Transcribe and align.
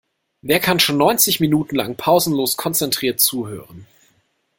Wer 0.41 0.59
kann 0.59 0.79
schon 0.79 0.97
neunzig 0.97 1.39
Minuten 1.41 1.75
lang 1.75 1.95
pausenlos 1.95 2.57
konzentriert 2.57 3.19
zuhören? 3.19 3.85